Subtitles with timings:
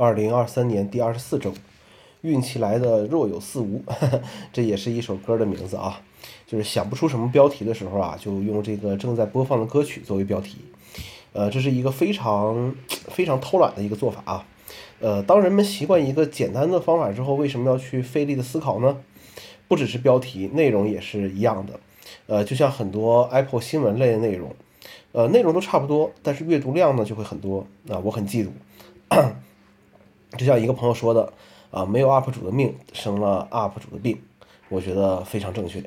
[0.00, 1.52] 二零二三年第二十四周，
[2.22, 3.84] 运气来的若有似无，
[4.50, 6.00] 这也是一首歌的名字啊。
[6.46, 10.56] 就是想不出什么标题的时候啊，就用这个正在播放的歌曲作为标题。
[11.34, 12.74] 呃，这是一个非常
[13.10, 14.46] 非常偷懒的一个做法啊。
[15.00, 18.96] 呃，当人们习惯一个简单的方法之后，为什么要去费力的思考呢？
[19.68, 21.78] 不只是标题，内容也是一样的。
[22.26, 24.54] 呃，就像很多 Apple 新闻类的内容，
[25.12, 27.66] 呃，内容都差不多，但是阅读量呢就会很多。
[27.90, 28.48] 啊，我很嫉妒。
[30.36, 31.32] 就像一个朋友说的，
[31.70, 34.20] 啊，没有 UP 主的命，生了 UP 主的病，
[34.68, 35.82] 我觉得非常正确。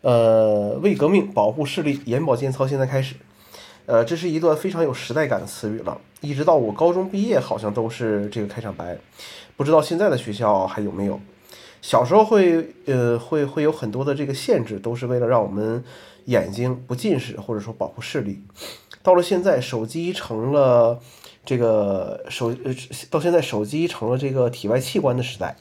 [0.00, 3.14] 呃，为革命保护视力，眼保健操现在开始。
[3.86, 8.98] 呃，这是一段非常有时代感的词语了，一直到我高中毕业，好像都是这个开场白。
[9.56, 11.18] 不知道现在的学校还有没有？
[11.80, 15.82] 小时候会，呃，会会有很多的这个限制，都是为了让我们
[16.26, 18.42] 眼睛不近视，或者说保护视力。
[19.02, 21.00] 到了现在，手机成了
[21.48, 22.74] 这个手，呃，
[23.08, 25.56] 到现在手机成了这个体外器官的时代。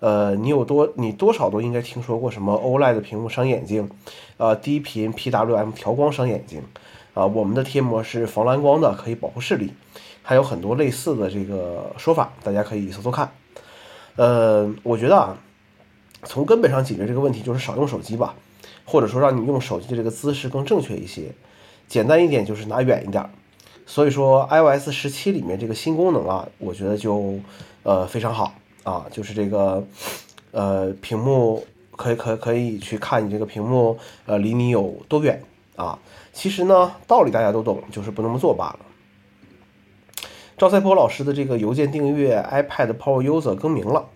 [0.00, 3.88] 呃，你有多，你多少都应该听说过什么 OLED 屏幕伤眼睛，
[4.36, 6.62] 呃，低频 PWM 调光伤眼睛。
[7.14, 9.72] 啊，我们的贴膜是防蓝光的，可以保护视力，
[10.22, 13.32] 还有很多类似的这个说法，大家可以搜搜看。
[14.16, 15.38] 呃，我觉得啊，
[16.24, 18.34] 从根本上解决这个问题就是少用手机吧，
[18.84, 21.32] 或者说让你用手机的这个姿势更正确一些，
[21.88, 23.30] 简单一点就是拿远一点。
[23.86, 27.38] 所以说，iOS 十七里面这个新功能啊，我觉得就
[27.82, 29.84] 呃非常好啊，就是这个
[30.52, 35.42] 呃屏幕可以可可以去看你这个屏幕呃离你有多远
[35.76, 35.98] 啊。
[36.32, 38.78] 其实呢，道理大家都懂，就是不那么做罢了。
[40.56, 44.06] 赵赛波老师的这个邮件订阅 iPad Pro User 更名了，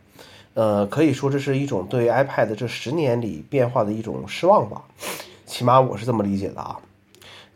[0.54, 4.82] 呃，可以说这是一种对 iPad 这十年里变化的一种失望吧，
[5.46, 6.80] 起码我是这么理解的啊。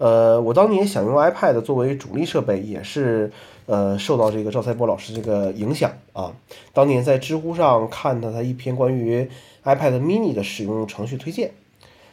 [0.03, 3.31] 呃，我当年想用 iPad 作为主力设备，也是
[3.67, 6.35] 呃受到这个赵赛波老师这个影响啊。
[6.73, 9.31] 当年在知乎上看到他一篇关于
[9.63, 11.53] iPad Mini 的使用程序推荐。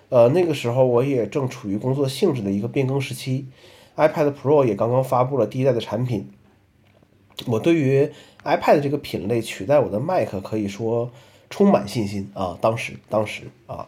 [0.10, 3.48] 呃，那个时候我也正处于工作性质的一个变更时期
[3.96, 6.30] ，iPad Pro 也刚刚发布了第一代的产品。
[7.48, 8.12] 我对于
[8.44, 11.10] iPad 这个品类取代我的 Mac 可以说
[11.50, 12.56] 充满信心啊！
[12.62, 13.88] 当时，当时啊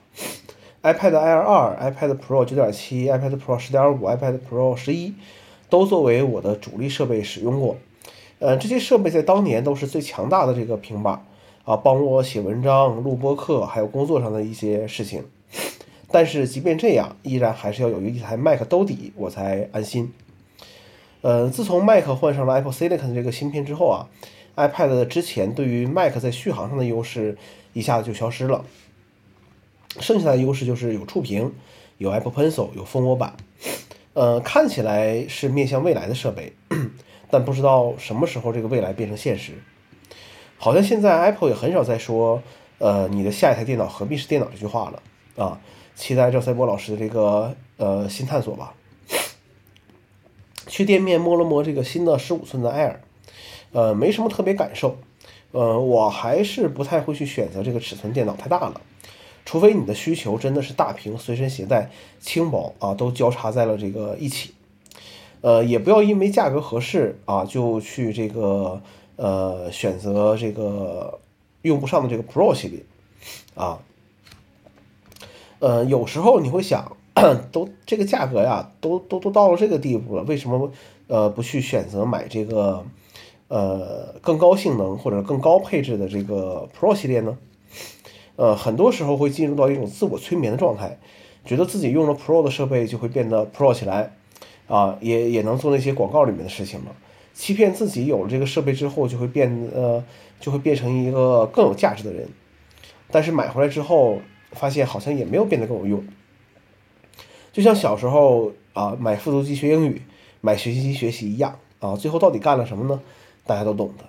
[0.83, 5.13] ，iPad Air 二、iPad Pro 九点七、iPad Pro 十点五、iPad Pro 十一
[5.69, 7.77] 都作为我的主力设备使用过。
[8.39, 11.23] 呃，这些设备在当年都是最强大的这个平板
[11.63, 15.23] 啊，帮我写文章、录播课，还有工作上的一些事情。
[16.11, 20.11] 但是即便这样，依然还是要有一台 Mac 兜底，我才安心。
[21.21, 24.09] 呃，自从 Mac 换上了 Apple Silicon 这个芯片之后啊
[24.55, 27.37] ，iPad 之前对于 Mac 在续航上的优势
[27.73, 28.65] 一下子就消失了。
[30.00, 31.53] 剩下的优势就是有触屏，
[31.97, 33.35] 有 Apple Pencil，有蜂窝板。
[34.13, 36.53] 呃，看起来是面向未来的设备，
[37.29, 39.53] 但不知道什么时候这个未来变成现实。
[40.57, 42.44] 好像现在 Apple 也很少再说，
[42.78, 45.59] 呃，你的下一台电脑何必是电脑这句话了啊。
[45.96, 48.73] 期待赵赛波老师的这个呃新探索吧。
[50.68, 52.96] 去店面摸了摸这个新的十五寸的 Air，
[53.72, 54.97] 呃，没什么特别感受。
[55.52, 58.81] 呃，我还是不太会去选择这个尺寸电脑，太大了。
[59.46, 64.53] 除非你的需求真的是大屏、随身携带、轻薄啊，都交叉在了这个一起。
[65.41, 68.79] 呃，也不要因为价格合适啊，就去这个
[69.16, 71.19] 呃选择这个
[71.63, 72.84] 用不上的这个 Pro 系列
[73.56, 73.79] 啊。
[75.58, 76.96] 呃，有时候你会想，
[77.52, 80.72] 都这个价格呀，都都都到了这个地步了，为什么
[81.08, 82.85] 呃不去选择买这个
[83.47, 87.35] 呃更高性能或者更高配置的这个 Pro 系列呢？
[88.41, 90.97] 呃，很多时候会进入到一种自我催眠的状态，
[91.46, 94.13] 觉得自己用了 Pro 的设备就会变得 Pro 起来，
[94.68, 96.96] 啊，也也能做那些广告里面的事情了，
[97.35, 100.03] 欺骗自己有了这个设备之后就会变呃
[100.40, 102.28] 就会变成一个更有价值的人，
[103.12, 104.18] 但是买回来之后。
[104.53, 106.03] 发现好像也没有变得更有用，
[107.53, 110.02] 就像小时候啊买复读机学英语，
[110.41, 113.00] 买学习机学习一样啊，最后到底干了什么呢？
[113.46, 114.03] 大家都懂的。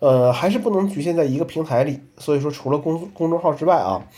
[0.00, 4.08] 呃，还是不能局限在一个平台里，所以说除了公公众号之外啊，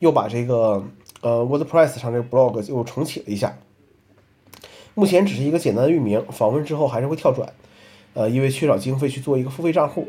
[0.00, 0.84] 又把这个
[1.20, 3.56] 呃 WordPress 上这个 blog 又重启了一下。
[4.94, 7.52] 目前只是一个简单的域名，访问之后还是会跳转，
[8.14, 10.08] 呃，因为缺少经费去做一个付费账户，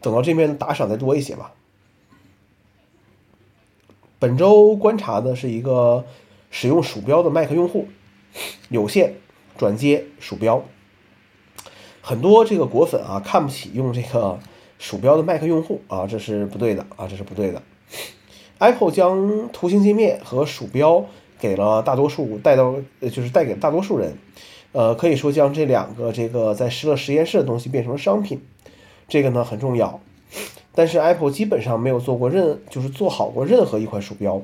[0.00, 1.52] 等到这边打赏再多一些吧。
[4.18, 6.06] 本周观察的是一个
[6.50, 7.86] 使用鼠标的 Mac 用户，
[8.70, 9.16] 有线
[9.58, 10.64] 转接鼠标，
[12.00, 14.38] 很多这个果粉啊看不起用这个
[14.78, 17.62] 鼠标的 Mac 用户啊，这是不对的啊，这是不对的。
[18.58, 21.04] Apple 将图形界面和鼠标
[21.38, 24.16] 给了大多数带到，就是带给大多数人，
[24.72, 28.40] 呃，可以说将这两个这个在施乐实验室的东西变成了商品，
[29.08, 30.00] 这个呢很重要。
[30.74, 34.42] 但是 Apple 基本上没有做过任，就是做好过任何一款鼠标，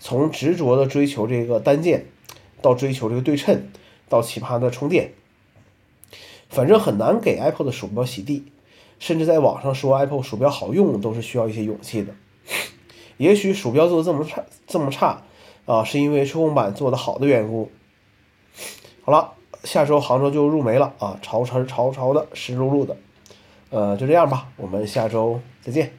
[0.00, 2.06] 从执着的追求这个单键，
[2.62, 3.68] 到追求这个对称，
[4.08, 5.12] 到奇葩的充电，
[6.48, 8.44] 反正很难给 Apple 的鼠标洗地。
[8.98, 12.14] 甚至在网上说 Apple 鼠标好用，都是需要一些勇气的。
[13.18, 15.22] 也许鼠标做的这么差，这么差
[15.66, 17.70] 啊，是因为触控板做的好的缘故。
[19.02, 19.34] 好了，
[19.64, 22.96] 下周杭州就入梅了啊，潮潮潮潮的，湿漉漉的。
[23.68, 25.92] 呃，就这样吧，我们下周再见。